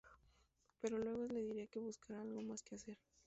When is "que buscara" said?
1.67-2.21